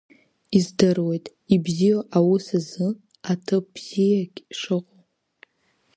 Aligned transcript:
Издыруеит 0.57 1.25
ибзиоу 1.53 2.01
аус 2.17 2.47
азы 2.57 2.87
аҭыԥ 3.31 3.65
бзиагь 3.73 4.39
шыҟоу. 4.57 5.01